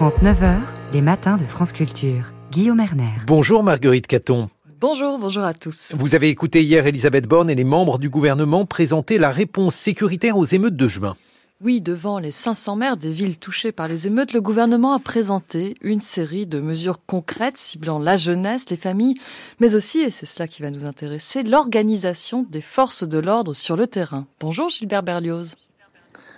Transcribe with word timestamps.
8h30, 0.00 0.22
9h, 0.22 0.60
les 0.94 1.02
matins 1.02 1.36
de 1.36 1.44
France 1.44 1.72
Culture. 1.72 2.32
Guillaume 2.50 2.80
Erner. 2.80 3.18
Bonjour 3.26 3.62
Marguerite 3.62 4.06
Caton. 4.06 4.48
Bonjour, 4.80 5.18
bonjour 5.18 5.42
à 5.42 5.52
tous. 5.52 5.94
Vous 5.94 6.14
avez 6.14 6.30
écouté 6.30 6.62
hier 6.62 6.86
Elisabeth 6.86 7.28
Borne 7.28 7.50
et 7.50 7.54
les 7.54 7.64
membres 7.64 7.98
du 7.98 8.08
gouvernement 8.08 8.64
présenter 8.64 9.18
la 9.18 9.28
réponse 9.28 9.74
sécuritaire 9.74 10.38
aux 10.38 10.46
émeutes 10.46 10.76
de 10.76 10.88
juin. 10.88 11.16
Oui, 11.60 11.82
devant 11.82 12.18
les 12.18 12.30
500 12.30 12.76
maires 12.76 12.96
des 12.96 13.10
villes 13.10 13.38
touchées 13.38 13.72
par 13.72 13.88
les 13.88 14.06
émeutes, 14.06 14.32
le 14.32 14.40
gouvernement 14.40 14.94
a 14.94 15.00
présenté 15.00 15.74
une 15.82 16.00
série 16.00 16.46
de 16.46 16.60
mesures 16.60 17.04
concrètes 17.04 17.58
ciblant 17.58 17.98
la 17.98 18.16
jeunesse, 18.16 18.70
les 18.70 18.78
familles, 18.78 19.20
mais 19.58 19.74
aussi, 19.74 20.00
et 20.00 20.10
c'est 20.10 20.24
cela 20.24 20.48
qui 20.48 20.62
va 20.62 20.70
nous 20.70 20.86
intéresser, 20.86 21.42
l'organisation 21.42 22.46
des 22.48 22.62
forces 22.62 23.04
de 23.04 23.18
l'ordre 23.18 23.52
sur 23.52 23.76
le 23.76 23.86
terrain. 23.86 24.26
Bonjour 24.40 24.70
Gilbert 24.70 25.02
Berlioz. 25.02 25.56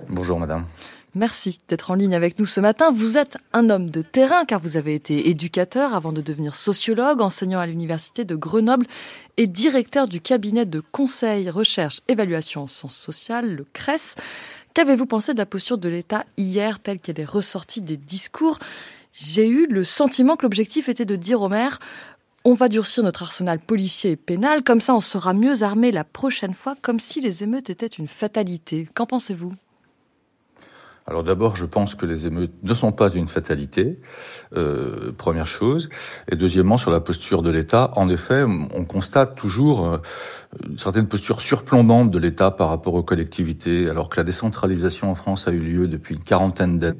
Bonjour 0.08 0.40
madame. 0.40 0.64
Merci 1.14 1.60
d'être 1.68 1.90
en 1.90 1.94
ligne 1.94 2.14
avec 2.14 2.38
nous 2.38 2.46
ce 2.46 2.58
matin. 2.58 2.90
Vous 2.90 3.18
êtes 3.18 3.36
un 3.52 3.68
homme 3.68 3.90
de 3.90 4.00
terrain 4.00 4.46
car 4.46 4.60
vous 4.60 4.78
avez 4.78 4.94
été 4.94 5.28
éducateur 5.28 5.92
avant 5.92 6.10
de 6.10 6.22
devenir 6.22 6.54
sociologue, 6.54 7.20
enseignant 7.20 7.58
à 7.58 7.66
l'université 7.66 8.24
de 8.24 8.34
Grenoble 8.34 8.86
et 9.36 9.46
directeur 9.46 10.08
du 10.08 10.22
cabinet 10.22 10.64
de 10.64 10.80
conseil, 10.80 11.50
recherche, 11.50 12.00
évaluation 12.08 12.62
en 12.62 12.66
sciences 12.66 12.96
sociales, 12.96 13.54
le 13.54 13.66
CRES. 13.74 14.14
Qu'avez-vous 14.72 15.04
pensé 15.04 15.34
de 15.34 15.38
la 15.38 15.44
posture 15.44 15.76
de 15.76 15.90
l'État 15.90 16.24
hier 16.38 16.80
telle 16.80 16.98
qu'elle 16.98 17.20
est 17.20 17.26
ressortie 17.26 17.82
des 17.82 17.98
discours? 17.98 18.58
J'ai 19.12 19.46
eu 19.46 19.66
le 19.66 19.84
sentiment 19.84 20.36
que 20.36 20.44
l'objectif 20.44 20.88
était 20.88 21.04
de 21.04 21.16
dire 21.16 21.42
aux 21.42 21.50
maires 21.50 21.78
on 22.44 22.54
va 22.54 22.68
durcir 22.68 23.04
notre 23.04 23.22
arsenal 23.22 23.60
policier 23.60 24.12
et 24.12 24.16
pénal, 24.16 24.64
comme 24.64 24.80
ça 24.80 24.96
on 24.96 25.00
sera 25.00 25.32
mieux 25.32 25.62
armé 25.62 25.92
la 25.92 26.02
prochaine 26.02 26.54
fois, 26.54 26.74
comme 26.82 26.98
si 26.98 27.20
les 27.20 27.44
émeutes 27.44 27.70
étaient 27.70 27.86
une 27.86 28.08
fatalité. 28.08 28.88
Qu'en 28.94 29.06
pensez-vous? 29.06 29.52
Alors 31.06 31.24
d'abord, 31.24 31.56
je 31.56 31.66
pense 31.66 31.96
que 31.96 32.06
les 32.06 32.26
émeutes 32.26 32.52
ne 32.62 32.74
sont 32.74 32.92
pas 32.92 33.12
une 33.12 33.26
fatalité, 33.26 33.98
euh, 34.56 35.10
première 35.16 35.48
chose. 35.48 35.88
Et 36.30 36.36
deuxièmement, 36.36 36.76
sur 36.76 36.92
la 36.92 37.00
posture 37.00 37.42
de 37.42 37.50
l'État, 37.50 37.90
en 37.96 38.08
effet, 38.08 38.44
on 38.44 38.84
constate 38.84 39.34
toujours 39.34 39.86
euh, 39.86 39.98
une 40.68 40.78
certaine 40.78 41.08
posture 41.08 41.40
surplombante 41.40 42.10
de 42.12 42.18
l'État 42.18 42.52
par 42.52 42.68
rapport 42.68 42.94
aux 42.94 43.02
collectivités, 43.02 43.90
alors 43.90 44.08
que 44.08 44.16
la 44.18 44.22
décentralisation 44.22 45.10
en 45.10 45.16
France 45.16 45.48
a 45.48 45.50
eu 45.50 45.58
lieu 45.58 45.88
depuis 45.88 46.14
une 46.14 46.22
quarantaine 46.22 46.78
d'années. 46.78 46.98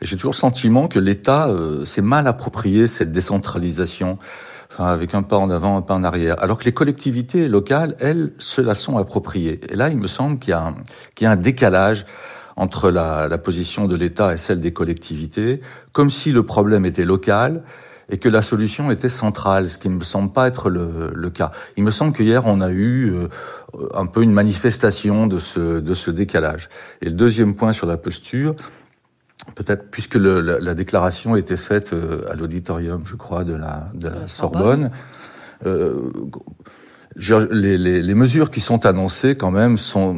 Et 0.00 0.06
j'ai 0.06 0.16
toujours 0.16 0.32
le 0.32 0.36
sentiment 0.36 0.88
que 0.88 0.98
l'État 0.98 1.48
euh, 1.48 1.84
s'est 1.84 2.02
mal 2.02 2.26
approprié 2.28 2.86
cette 2.86 3.10
décentralisation, 3.10 4.18
enfin 4.70 4.86
avec 4.86 5.14
un 5.14 5.22
pas 5.22 5.36
en 5.36 5.50
avant, 5.50 5.76
un 5.76 5.82
pas 5.82 5.94
en 5.94 6.04
arrière, 6.04 6.42
alors 6.42 6.56
que 6.56 6.64
les 6.64 6.72
collectivités 6.72 7.48
locales, 7.48 7.96
elles, 8.00 8.32
se 8.38 8.62
la 8.62 8.74
sont 8.74 8.96
appropriées. 8.96 9.60
Et 9.68 9.76
là, 9.76 9.90
il 9.90 9.98
me 9.98 10.08
semble 10.08 10.38
qu'il 10.38 10.54
y, 10.54 11.22
y 11.22 11.26
a 11.26 11.30
un 11.30 11.36
décalage 11.36 12.06
entre 12.56 12.90
la, 12.90 13.28
la 13.28 13.38
position 13.38 13.86
de 13.86 13.94
l'État 13.94 14.32
et 14.32 14.38
celle 14.38 14.60
des 14.60 14.72
collectivités, 14.72 15.60
comme 15.92 16.10
si 16.10 16.32
le 16.32 16.42
problème 16.42 16.86
était 16.86 17.04
local 17.04 17.62
et 18.08 18.18
que 18.18 18.28
la 18.28 18.42
solution 18.42 18.90
était 18.90 19.08
centrale, 19.08 19.68
ce 19.68 19.78
qui 19.78 19.88
ne 19.88 19.96
me 19.96 20.04
semble 20.04 20.32
pas 20.32 20.46
être 20.46 20.70
le, 20.70 21.12
le 21.14 21.30
cas. 21.30 21.50
Il 21.76 21.82
me 21.84 21.90
semble 21.90 22.12
qu'hier, 22.12 22.46
on 22.46 22.60
a 22.60 22.70
eu 22.70 23.12
euh, 23.12 23.28
un 23.94 24.06
peu 24.06 24.22
une 24.22 24.32
manifestation 24.32 25.26
de 25.26 25.38
ce, 25.38 25.80
de 25.80 25.94
ce 25.94 26.10
décalage. 26.10 26.68
Et 27.02 27.06
le 27.06 27.12
deuxième 27.12 27.56
point 27.56 27.72
sur 27.72 27.86
la 27.86 27.96
posture, 27.96 28.54
peut-être 29.54 29.90
puisque 29.90 30.14
le, 30.14 30.40
la, 30.40 30.60
la, 30.60 30.74
déclaration 30.74 31.36
était 31.36 31.56
faite 31.56 31.92
euh, 31.92 32.22
à 32.30 32.34
l'auditorium, 32.34 33.02
je 33.04 33.16
crois, 33.16 33.44
de 33.44 33.54
la, 33.54 33.88
de 33.94 34.08
la 34.08 34.28
Sorbonne, 34.28 34.92
euh, 35.66 36.10
les, 37.50 37.78
les, 37.78 38.02
les, 38.02 38.14
mesures 38.14 38.50
qui 38.50 38.60
sont 38.60 38.84
annoncées 38.84 39.36
quand 39.36 39.50
même 39.50 39.78
sont 39.78 40.14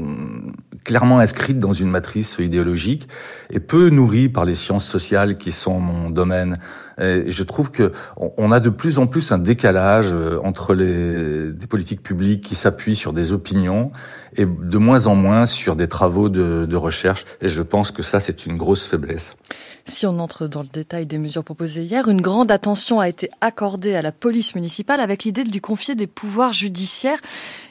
clairement 0.89 1.19
inscrite 1.19 1.59
dans 1.59 1.75
une 1.75 1.91
matrice 1.91 2.37
idéologique 2.39 3.09
et 3.51 3.61
peu 3.61 3.91
nourrie 3.91 4.31
par 4.31 4.47
les 4.47 4.55
sciences 4.55 4.87
sociales 4.87 5.37
qui 5.37 5.53
sont 5.53 5.81
mon 5.81 6.09
domaine. 6.09 6.59
Et 7.01 7.31
je 7.31 7.43
trouve 7.45 7.71
que 7.71 7.93
on 8.17 8.51
a 8.53 8.61
de 8.61 8.71
plus 8.71 8.99
en 8.99 9.07
plus 9.07 9.33
un 9.33 9.39
décalage 9.39 10.09
euh, 10.13 10.41
entre 10.43 10.75
les 10.75 11.53
des 11.53 11.67
politiques 11.67 12.03
publiques 12.03 12.43
qui 12.43 12.55
s'appuient 12.55 12.97
sur 12.97 13.13
des 13.13 13.33
opinions 13.33 13.93
et 14.37 14.45
de 14.47 14.79
moins 14.79 15.07
en 15.07 15.15
moins 15.15 15.47
sur 15.47 15.77
des 15.77 15.89
travaux 15.89 16.29
de, 16.29 16.67
de 16.67 16.77
recherche. 16.77 17.25
Et 17.41 17.49
je 17.49 17.63
pense 17.63 17.91
que 17.91 18.03
ça, 18.03 18.21
c'est 18.21 18.47
une 18.47 18.57
grosse 18.57 18.87
faiblesse. 18.87 19.35
Si 19.87 20.07
on 20.07 20.19
entre 20.19 20.47
dans 20.47 20.63
le 20.63 20.69
détail 20.69 21.07
des 21.07 21.19
mesures 21.19 21.45
proposées 21.45 21.83
hier, 21.83 22.09
une 22.09 22.21
grande 22.21 22.51
attention 22.51 23.01
a 23.01 23.09
été 23.09 23.31
accordée 23.41 23.95
à 23.95 24.03
la 24.03 24.13
police 24.13 24.55
municipale 24.55 25.01
avec 25.01 25.25
l'idée 25.25 25.45
de 25.45 25.51
lui 25.51 25.61
confier 25.61 25.95
des 25.95 26.07
pouvoirs 26.07 26.53
judiciaires. 26.53 27.21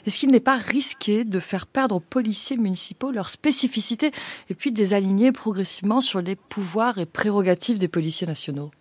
Est-ce 0.05 0.19
qu'il 0.19 0.31
n'est 0.31 0.39
pas 0.39 0.57
risqué 0.57 1.25
de 1.25 1.39
faire 1.39 1.67
perdre 1.67 1.95
aux 1.95 1.99
policiers 1.99 2.57
municipaux 2.57 3.11
leurs 3.11 3.29
spécificités 3.29 4.11
et 4.49 4.55
puis 4.55 4.71
de 4.71 4.79
les 4.79 4.93
aligner 4.93 5.31
progressivement 5.31 6.01
sur 6.01 6.21
les 6.21 6.35
pouvoirs 6.35 6.97
et 6.97 7.05
prérogatives 7.05 7.77
des 7.77 7.87
policiers 7.87 8.27
nationaux? 8.27 8.71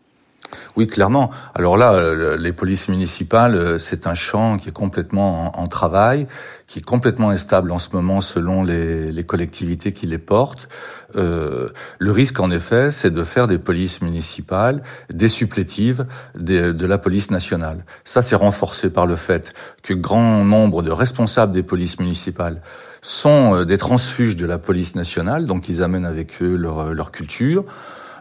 Oui, 0.77 0.87
clairement. 0.87 1.31
Alors 1.55 1.77
là, 1.77 2.37
les 2.37 2.53
polices 2.53 2.89
municipales, 2.89 3.55
euh, 3.55 3.79
c'est 3.79 4.07
un 4.07 4.15
champ 4.15 4.57
qui 4.57 4.69
est 4.69 4.73
complètement 4.73 5.59
en, 5.59 5.67
travail, 5.67 6.27
qui 6.67 6.81
est 6.81 6.84
complètement 6.84 7.31
instable 7.31 7.73
en 7.73 7.79
ce 7.79 7.89
moment 7.93 8.21
selon 8.21 8.62
les, 8.62 9.25
collectivités 9.25 9.93
qui 9.93 10.07
les 10.07 10.19
portent. 10.19 10.69
Euh, 11.17 11.69
le 11.99 12.12
risque, 12.12 12.41
en 12.41 12.51
effet, 12.51 12.91
c'est 12.91 13.11
de 13.11 13.25
faire 13.25 13.49
des 13.49 13.59
polices 13.59 14.03
municipales 14.03 14.83
des 15.12 15.29
supplétives 15.29 16.07
de 16.34 16.87
la 16.87 16.99
police 16.99 17.31
nationale. 17.31 17.84
Ça, 18.05 18.23
c'est 18.23 18.37
renforcé 18.37 18.91
par 18.91 19.07
le 19.07 19.17
fait 19.17 19.53
que 19.83 19.95
grand 19.95 20.45
nombre 20.45 20.83
de 20.83 20.91
responsables 20.91 21.53
des 21.53 21.63
polices 21.63 21.99
municipales 21.99 22.61
sont 23.03 23.55
euh, 23.55 23.65
des 23.65 23.78
transfuges 23.78 24.37
de 24.37 24.47
la 24.47 24.59
police 24.59 24.95
nationale, 24.95 25.47
donc 25.47 25.69
ils 25.69 25.83
amènent 25.83 26.07
avec 26.07 26.43
eux 26.43 26.57
leur 26.57 27.13
culture 27.13 27.65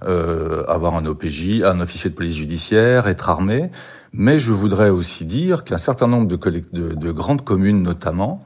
euh, 0.03 0.63
avoir 0.67 0.95
un 0.95 1.05
OPJ, 1.05 1.61
un 1.63 1.79
officier 1.79 2.09
de 2.09 2.15
police 2.15 2.35
judiciaire, 2.35 3.07
être 3.07 3.29
armé. 3.29 3.71
Mais 4.13 4.39
je 4.39 4.51
voudrais 4.51 4.89
aussi 4.89 5.25
dire 5.25 5.63
qu'un 5.63 5.77
certain 5.77 6.07
nombre 6.07 6.27
de, 6.27 6.37
de, 6.71 6.93
de, 6.93 7.11
grandes 7.11 7.43
communes, 7.43 7.81
notamment, 7.81 8.43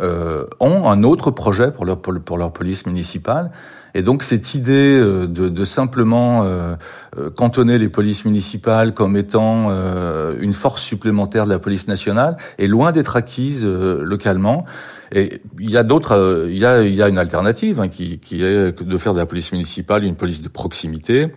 euh, 0.00 0.46
ont 0.60 0.90
un 0.90 1.02
autre 1.02 1.30
projet 1.30 1.72
pour 1.72 1.84
leur, 1.84 2.00
pour, 2.00 2.38
leur 2.38 2.52
police 2.52 2.86
municipale. 2.86 3.50
Et 3.94 4.02
donc 4.02 4.22
cette 4.22 4.54
idée 4.54 4.98
euh, 4.98 5.26
de, 5.26 5.48
de 5.48 5.64
simplement 5.64 6.44
euh, 6.44 6.76
euh, 7.18 7.30
cantonner 7.30 7.76
les 7.76 7.88
polices 7.88 8.24
municipales 8.24 8.94
comme 8.94 9.16
étant 9.16 9.68
euh, 9.70 10.36
une 10.40 10.54
force 10.54 10.82
supplémentaire 10.82 11.44
de 11.44 11.50
la 11.50 11.58
police 11.58 11.88
nationale 11.88 12.36
est 12.58 12.68
loin 12.68 12.92
d'être 12.92 13.16
acquise 13.16 13.66
localement. 13.66 14.64
Et 15.12 15.40
il 15.58 15.70
y 15.70 15.76
a 15.76 15.82
d'autres, 15.82 16.12
euh, 16.12 16.50
il, 16.50 16.58
y 16.58 16.64
a, 16.64 17.08
une 17.08 17.18
alternative 17.18 17.80
hein, 17.80 17.88
qui, 17.88 18.18
qui 18.18 18.42
est 18.42 18.82
de 18.82 18.98
faire 18.98 19.12
de 19.14 19.18
la 19.18 19.26
police 19.26 19.52
municipale 19.52 20.04
une 20.04 20.16
police 20.16 20.42
de 20.42 20.48
proximité 20.48 21.32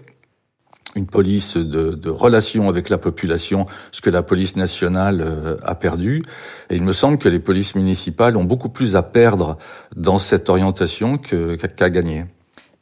une 0.96 1.08
police 1.08 1.58
de, 1.58 1.92
de 1.92 2.10
relation 2.10 2.70
avec 2.70 2.90
la 2.90 2.98
population, 2.98 3.66
ce 3.92 4.02
que 4.02 4.10
la 4.10 4.24
police 4.24 4.56
nationale 4.56 5.22
euh, 5.22 5.58
a 5.64 5.76
perdu. 5.76 6.24
Et 6.70 6.76
il 6.76 6.84
me 6.84 6.94
semble 6.94 7.18
que 7.18 7.30
les 7.30 7.40
polices 7.40 7.76
municipales 7.76 8.38
ont 8.38 8.44
beaucoup 8.44 8.70
plus 8.70 8.96
à 8.96 9.04
perdre 9.04 9.58
dans 9.96 10.20
cette 10.20 10.50
orientation 10.50 11.18
qu'à 11.18 11.90
gagner. 11.90 12.26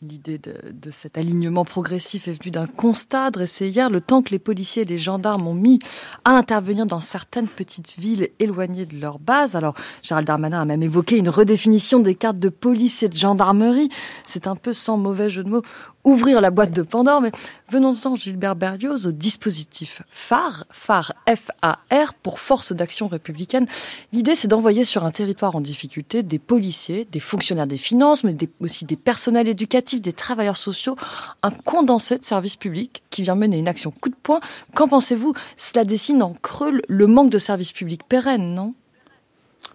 L'idée 0.03 0.39
de, 0.39 0.89
cet 0.89 1.15
alignement 1.15 1.63
progressif 1.63 2.27
est 2.27 2.31
venue 2.31 2.49
d'un 2.49 2.65
constat 2.65 3.29
dressé 3.29 3.69
hier, 3.69 3.91
le 3.91 4.01
temps 4.01 4.23
que 4.23 4.31
les 4.31 4.39
policiers 4.39 4.81
et 4.81 4.85
les 4.85 4.97
gendarmes 4.97 5.45
ont 5.45 5.53
mis 5.53 5.77
à 6.25 6.31
intervenir 6.31 6.87
dans 6.87 7.01
certaines 7.01 7.47
petites 7.47 7.99
villes 7.99 8.29
éloignées 8.39 8.87
de 8.87 8.99
leur 8.99 9.19
base. 9.19 9.55
Alors, 9.55 9.75
Gérald 10.01 10.25
Darmanin 10.25 10.61
a 10.61 10.65
même 10.65 10.81
évoqué 10.81 11.17
une 11.17 11.29
redéfinition 11.29 11.99
des 11.99 12.15
cartes 12.15 12.39
de 12.39 12.49
police 12.49 13.03
et 13.03 13.09
de 13.09 13.15
gendarmerie. 13.15 13.89
C'est 14.25 14.47
un 14.47 14.55
peu 14.55 14.73
sans 14.73 14.97
mauvais 14.97 15.29
jeu 15.29 15.43
de 15.43 15.49
mots 15.49 15.61
ouvrir 16.03 16.41
la 16.41 16.51
boîte 16.51 16.71
de 16.71 16.81
Pandore, 16.81 17.21
mais 17.21 17.31
venons-en, 17.69 18.15
Gilbert 18.15 18.55
Berlioz, 18.55 19.05
au 19.05 19.11
dispositif 19.11 20.01
phare, 20.09 20.65
phare 20.71 21.13
F-A-R, 21.27 22.13
pour 22.15 22.39
Force 22.39 22.73
d'Action 22.73 23.07
Républicaine. 23.07 23.67
L'idée, 24.11 24.35
c'est 24.35 24.47
d'envoyer 24.47 24.83
sur 24.83 25.05
un 25.05 25.11
territoire 25.11 25.55
en 25.55 25.61
difficulté 25.61 26.23
des 26.23 26.39
policiers, 26.39 27.07
des 27.11 27.19
fonctionnaires 27.19 27.67
des 27.67 27.77
finances, 27.77 28.23
mais 28.23 28.35
aussi 28.59 28.85
des 28.85 28.95
personnels 28.95 29.47
éducatifs, 29.47 30.01
des 30.01 30.13
travailleurs 30.13 30.57
sociaux, 30.57 30.95
un 31.43 31.51
condensé 31.51 32.17
de 32.17 32.23
services 32.23 32.55
publics 32.55 33.03
qui 33.09 33.21
vient 33.21 33.35
mener 33.35 33.57
une 33.57 33.67
action 33.67 33.91
coup 33.91 34.09
de 34.09 34.15
poing. 34.21 34.39
Qu'en 34.75 34.87
pensez-vous? 34.87 35.33
Cela 35.57 35.85
dessine 35.85 36.23
en 36.23 36.33
creux 36.41 36.81
le 36.87 37.07
manque 37.07 37.29
de 37.29 37.37
services 37.37 37.73
publics 37.73 38.03
pérennes, 38.07 38.53
non? 38.53 38.73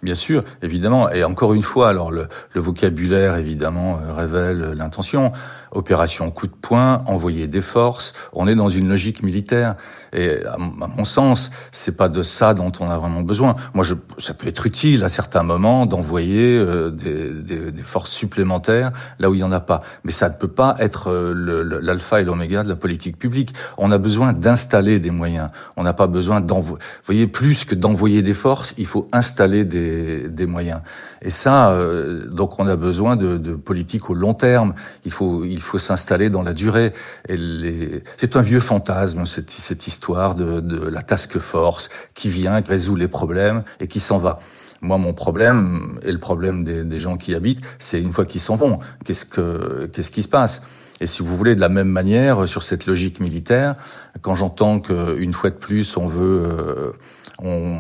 Bien 0.03 0.15
sûr, 0.15 0.45
évidemment. 0.63 1.11
Et 1.11 1.25
encore 1.25 1.55
une 1.55 1.63
fois, 1.63 1.89
alors 1.89 2.11
le, 2.11 2.29
le 2.53 2.61
vocabulaire 2.61 3.37
évidemment 3.37 3.99
euh, 3.99 4.13
révèle 4.13 4.73
l'intention. 4.77 5.33
Opération 5.73 6.31
coup 6.31 6.47
de 6.47 6.55
poing, 6.55 7.03
envoyer 7.07 7.49
des 7.49 7.61
forces. 7.61 8.15
On 8.33 8.49
est 8.49 8.55
dans 8.55 8.69
une 8.69 8.89
logique 8.89 9.23
militaire. 9.23 9.77
Et 10.13 10.45
à, 10.47 10.57
mon 10.59 11.05
sens, 11.05 11.51
c'est 11.73 11.97
pas 11.97 12.09
de 12.09 12.23
ça 12.23 12.55
dont 12.55 12.73
on 12.81 12.91
a 12.91 12.97
vraiment 12.97 13.21
besoin. 13.21 13.57
Moi, 13.75 13.85
je, 13.85 13.95
ça 14.19 14.35
peut 14.35 14.49
être 14.49 14.67
utile 14.67 15.05
à 15.05 15.09
certains 15.09 15.43
moments 15.43 15.87
d'envoyer 15.87 16.57
euh, 16.57 16.91
des, 16.91 17.31
des, 17.31 17.73
des, 17.73 17.83
forces 17.83 18.13
supplémentaires 18.13 18.93
là 19.19 19.29
où 19.29 19.35
il 19.35 19.41
y 19.41 19.45
en 19.45 19.53
a 19.53 19.61
pas. 19.61 19.83
Mais 20.05 20.13
ça 20.13 20.29
ne 20.29 20.35
peut 20.35 20.49
pas 20.49 20.77
être 20.79 21.11
euh, 21.11 21.81
l'alpha 21.83 22.21
et 22.21 22.25
l'oméga 22.25 22.63
de 22.63 22.69
la 22.69 22.77
politique 22.77 23.19
publique. 23.19 23.53
On 23.77 23.91
a 23.93 23.99
besoin 23.99 24.33
d'installer 24.33 24.99
des 24.99 25.11
moyens. 25.11 25.51
On 25.77 25.83
n'a 25.83 25.93
pas 25.93 26.07
besoin 26.07 26.41
d'envoyer. 26.41 26.83
Voyez, 27.05 27.27
plus 27.27 27.65
que 27.65 27.75
d'envoyer 27.75 28.23
des 28.23 28.35
forces, 28.35 28.75
il 28.79 28.87
faut 28.87 29.09
installer 29.13 29.65
des 29.65 30.17
des, 30.29 30.47
moyens. 30.47 30.81
Et 31.23 31.31
ça, 31.31 31.71
euh, 31.71 32.27
donc 32.27 32.59
on 32.59 32.67
a 32.67 32.77
besoin 32.77 33.17
de, 33.17 33.37
de 33.37 33.55
politique 33.55 34.11
au 34.11 34.15
long 34.15 34.35
terme. 34.35 34.75
Il 35.05 35.13
faut, 35.13 35.45
il 35.45 35.61
s'installer 35.79 36.31
dans 36.31 36.43
la 36.43 36.53
durée. 36.53 36.93
Les... 37.29 38.03
c'est 38.19 38.37
un 38.37 38.43
vieux 38.43 38.61
fantasme 38.61 39.27
cette, 39.27 39.51
cette 39.51 39.87
histoire 39.87 40.35
de, 40.35 40.61
de 40.61 40.89
la 40.89 41.03
task 41.03 41.39
force 41.39 41.89
qui 42.15 42.29
vient, 42.29 42.63
qui 42.63 42.71
résout 42.71 42.97
les 42.97 43.09
problèmes 43.09 43.65
et 43.81 43.87
qui 43.89 44.01
s'en 44.01 44.19
va. 44.19 44.39
Moi, 44.83 44.99
mon 44.99 45.15
problème 45.15 45.99
et 46.03 46.13
le 46.13 46.19
problème 46.19 46.65
des, 46.65 46.85
des 46.85 47.01
gens 47.01 47.17
qui 47.17 47.35
habitent, 47.35 47.63
c'est 47.79 48.01
une 48.01 48.13
fois 48.13 48.27
qu'ils 48.27 48.43
s'en 48.43 48.57
vont, 48.57 48.79
qu'est-ce 49.05 49.25
que 49.25 49.87
qu'est-ce 49.93 50.11
qui 50.11 50.23
se 50.23 50.29
passe? 50.29 50.63
Et 51.01 51.07
si 51.07 51.23
vous 51.23 51.37
voulez, 51.37 51.55
de 51.55 51.61
la 51.61 51.69
même 51.69 51.89
manière, 51.89 52.47
sur 52.49 52.63
cette 52.63 52.87
logique 52.87 53.21
militaire, 53.21 53.75
quand 54.23 54.35
j'entends 54.35 54.81
qu'une 54.81 55.33
fois 55.33 55.51
de 55.51 55.57
plus, 55.57 55.97
on 55.97 56.07
veut 56.07 56.43
euh, 56.45 56.93
on 57.43 57.79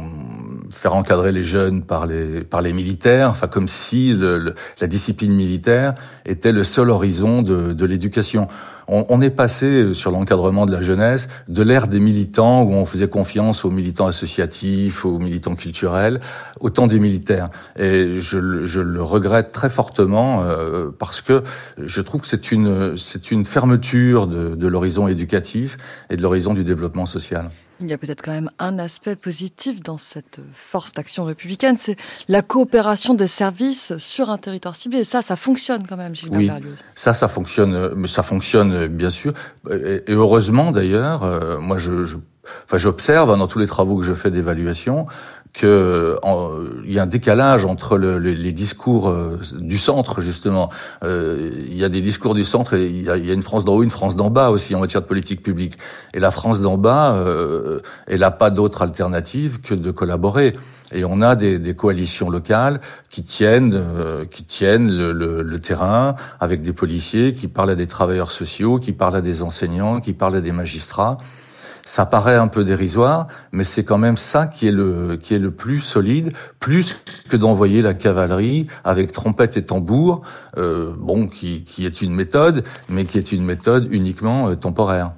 faire 0.70 0.94
encadrer 0.94 1.32
les 1.32 1.44
jeunes 1.44 1.82
par 1.82 2.06
les 2.06 2.42
par 2.42 2.62
les 2.62 2.72
militaires, 2.72 3.30
enfin 3.30 3.46
comme 3.46 3.68
si 3.68 4.12
le, 4.12 4.54
la 4.80 4.86
discipline 4.86 5.32
militaire 5.32 5.94
était 6.24 6.52
le 6.52 6.64
seul 6.64 6.90
horizon 6.90 7.42
de, 7.42 7.72
de 7.72 7.84
l'éducation. 7.86 8.48
On, 8.88 9.04
on, 9.08 9.20
est 9.20 9.30
passé 9.30 9.94
sur 9.94 10.12
l'encadrement 10.12 10.64
de 10.64 10.70
la 10.70 10.80
jeunesse 10.80 11.26
de 11.48 11.62
l'ère 11.62 11.88
des 11.88 11.98
militants 11.98 12.62
où 12.62 12.72
on 12.72 12.86
faisait 12.86 13.08
confiance 13.08 13.64
aux 13.64 13.70
militants 13.70 14.06
associatifs, 14.06 15.04
aux 15.04 15.18
militants 15.18 15.56
culturels, 15.56 16.20
au 16.60 16.70
temps 16.70 16.86
des 16.86 17.00
militaires. 17.00 17.48
Et 17.76 18.20
je, 18.20 18.64
je 18.64 18.80
le 18.80 19.02
regrette 19.02 19.50
très 19.50 19.70
fortement 19.70 20.44
euh, 20.44 20.90
parce 20.96 21.20
que 21.20 21.42
je 21.82 22.00
trouve 22.00 22.20
que 22.20 22.28
c'est 22.28 22.52
une 22.52 22.96
c'est 22.96 23.32
une 23.32 23.44
fermeture 23.44 24.28
de, 24.28 24.54
de 24.54 24.66
l'horizon 24.68 25.08
éducatif 25.08 25.78
et 26.08 26.16
de 26.16 26.22
l'horizon 26.22 26.54
du 26.54 26.62
développement 26.62 27.06
social. 27.06 27.50
Il 27.81 27.88
y 27.88 27.93
a 27.93 27.99
peut-être 27.99 28.23
quand 28.23 28.32
même 28.32 28.50
un 28.58 28.78
aspect 28.78 29.17
positif 29.17 29.82
dans 29.82 29.99
cette 29.99 30.40
force 30.55 30.93
d'action 30.93 31.25
républicaine, 31.25 31.76
c'est 31.76 31.96
la 32.28 32.43
coopération 32.43 33.14
des 33.14 33.26
services 33.26 33.96
sur 33.99 34.31
un 34.31 34.38
territoire 34.38 34.76
ciblé. 34.76 35.00
Et 35.00 35.05
ça, 35.05 35.23
ça 35.23 35.37
fonctionne 35.37 35.87
quand 35.87 35.96
même, 35.96 36.14
Gilbert 36.14 36.38
oui, 36.38 36.46
Berlioz. 36.46 36.76
Ça, 36.94 37.12
ça 37.14 37.28
fonctionne, 37.28 37.94
mais 37.94 38.08
ça 38.08 38.23
fonctionne 38.23 38.87
bien 38.87 39.11
sûr. 39.11 39.34
Et 39.70 40.02
heureusement 40.08 40.73
d'ailleurs, 40.73 41.23
euh, 41.23 41.58
moi 41.58 41.78
je, 41.78 42.05
je 42.05 42.17
enfin 42.64 42.78
j'observe 42.78 43.37
dans 43.37 43.46
tous 43.46 43.58
les 43.58 43.66
travaux 43.66 43.96
que 43.98 44.04
je 44.04 44.14
fais 44.14 44.31
d'évaluation 44.31 45.06
que 45.56 46.16
il 46.84 46.93
y 46.93 46.98
a 46.98 47.02
un 47.02 47.06
décalage 47.06 47.64
entre 47.64 47.96
le, 47.96 48.19
le, 48.19 48.32
les 48.32 48.52
discours 48.52 49.08
euh, 49.08 49.40
du 49.58 49.78
centre 49.78 50.20
justement. 50.20 50.70
Euh, 51.02 51.50
il 51.66 51.76
y 51.76 51.84
a 51.84 51.88
des 51.88 52.02
discours 52.02 52.34
du 52.34 52.44
centre 52.44 52.75
et 52.75 52.87
il 52.87 53.02
y 53.02 53.10
a, 53.10 53.16
une 53.16 53.43
France 53.43 53.64
d'en 53.64 53.76
haut, 53.76 53.82
une 53.82 53.90
France 53.90 54.16
d'en 54.16 54.28
bas 54.28 54.50
aussi 54.50 54.75
en 54.75 54.81
matière 54.81 55.00
de 55.00 55.06
politique 55.06 55.43
publique. 55.43 55.78
Et 56.12 56.20
la 56.20 56.31
France 56.31 56.60
d'en 56.60 56.76
bas, 56.76 57.14
euh, 57.14 57.81
elle 58.06 58.20
n'a 58.20 58.31
pas 58.31 58.50
d'autre 58.50 58.82
alternative 58.82 59.60
que 59.62 59.75
de 59.75 59.90
collaborer. 59.90 60.54
Et 60.92 61.04
on 61.04 61.22
a 61.22 61.34
des, 61.34 61.58
des 61.58 61.75
coalitions 61.75 62.28
locales 62.28 62.81
qui 63.10 63.25
tiennent, 63.25 63.75
euh, 63.75 64.25
qui 64.26 64.44
tiennent 64.44 64.92
le, 64.92 65.12
le, 65.42 65.58
terrain 65.58 66.14
avec 66.38 66.62
des 66.62 66.72
policiers, 66.72 67.34
qui 67.34 67.49
parlent 67.49 67.70
à 67.70 67.75
des 67.75 67.88
travailleurs 67.88 68.31
sociaux, 68.31 68.78
qui 68.78 68.92
parlent 68.92 69.16
à 69.16 69.20
des 69.20 69.42
enseignants, 69.42 70.00
qui 70.00 70.12
parlent 70.12 70.37
à 70.37 70.40
des 70.40 70.52
magistrats. 70.52 71.19
Ça 71.88 72.05
paraît 72.05 72.35
un 72.35 72.49
peu 72.49 72.65
dérisoire, 72.65 73.29
mais 73.53 73.62
c'est 73.62 73.85
quand 73.85 73.97
même 73.97 74.17
ça 74.17 74.49
qui 74.49 74.67
est 74.67 74.73
le 74.73 75.17
qui 75.23 75.37
est 75.37 75.38
le 75.38 75.53
plus 75.53 75.79
solide, 75.79 76.33
plus 76.59 77.00
que 77.29 77.37
d'envoyer 77.37 77.81
la 77.81 77.94
cavalerie 77.94 78.67
avec 78.83 79.12
trompette 79.12 79.56
et 79.56 79.65
tambour, 79.65 80.23
euh, 80.56 80.93
bon, 80.99 81.29
qui, 81.29 81.62
qui 81.62 81.87
est 81.87 82.03
une 82.03 82.12
méthode, 82.12 82.65
mais 82.88 83.05
qui 83.05 83.19
est 83.19 83.31
une 83.31 83.44
méthode 83.44 83.87
uniquement 83.93 84.49
euh, 84.49 84.56
temporaire. 84.56 85.12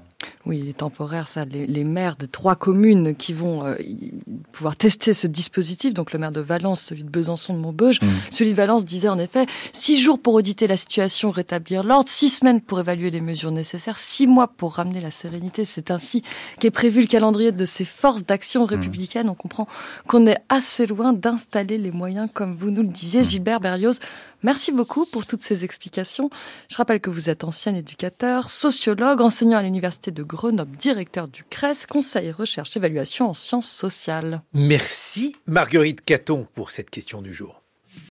Oui, 0.48 0.72
temporaire, 0.72 1.28
ça, 1.28 1.44
les, 1.44 1.66
les, 1.66 1.84
maires 1.84 2.16
de 2.16 2.24
trois 2.24 2.56
communes 2.56 3.14
qui 3.14 3.34
vont 3.34 3.66
euh, 3.66 3.74
pouvoir 4.50 4.76
tester 4.76 5.12
ce 5.12 5.26
dispositif, 5.26 5.92
donc 5.92 6.10
le 6.14 6.18
maire 6.18 6.32
de 6.32 6.40
Valence, 6.40 6.80
celui 6.80 7.04
de 7.04 7.10
Besançon, 7.10 7.52
de 7.52 7.58
Montbeuge, 7.58 8.00
mmh. 8.00 8.06
celui 8.30 8.52
de 8.52 8.56
Valence 8.56 8.86
disait 8.86 9.10
en 9.10 9.18
effet 9.18 9.44
six 9.74 10.00
jours 10.00 10.18
pour 10.18 10.32
auditer 10.32 10.66
la 10.66 10.78
situation, 10.78 11.28
rétablir 11.28 11.84
l'ordre, 11.84 12.08
six 12.08 12.30
semaines 12.30 12.62
pour 12.62 12.80
évaluer 12.80 13.10
les 13.10 13.20
mesures 13.20 13.50
nécessaires, 13.50 13.98
six 13.98 14.26
mois 14.26 14.48
pour 14.48 14.76
ramener 14.76 15.02
la 15.02 15.10
sérénité. 15.10 15.66
C'est 15.66 15.90
ainsi 15.90 16.22
qu'est 16.60 16.70
prévu 16.70 17.02
le 17.02 17.06
calendrier 17.06 17.52
de 17.52 17.66
ces 17.66 17.84
forces 17.84 18.24
d'action 18.24 18.62
mmh. 18.62 18.68
républicaines. 18.68 19.26
Mmh. 19.26 19.30
On 19.30 19.34
comprend 19.34 19.68
qu'on 20.06 20.26
est 20.26 20.38
assez 20.48 20.86
loin 20.86 21.12
d'installer 21.12 21.76
les 21.76 21.90
moyens, 21.90 22.30
comme 22.32 22.56
vous 22.56 22.70
nous 22.70 22.82
le 22.82 22.88
disiez, 22.88 23.20
mmh. 23.20 23.24
Gilbert 23.24 23.60
Berlioz. 23.60 24.00
Merci 24.44 24.70
beaucoup 24.70 25.04
pour 25.04 25.26
toutes 25.26 25.42
ces 25.42 25.64
explications. 25.64 26.30
Je 26.70 26.76
rappelle 26.76 27.00
que 27.00 27.10
vous 27.10 27.28
êtes 27.28 27.42
ancien 27.42 27.74
éducateur, 27.74 28.50
sociologue, 28.50 29.20
enseignant 29.20 29.58
à 29.58 29.62
l'université 29.62 30.12
de 30.12 30.22
Grenoble, 30.38 30.76
directeur 30.76 31.26
du 31.26 31.42
CRES, 31.42 31.88
conseil 31.88 32.30
recherche 32.30 32.76
évaluation 32.76 33.28
en 33.28 33.34
sciences 33.34 33.68
sociales. 33.68 34.40
Merci 34.52 35.34
Marguerite 35.46 36.04
Caton 36.04 36.46
pour 36.54 36.70
cette 36.70 36.90
question 36.90 37.22
du 37.22 37.34
jour. 37.34 37.64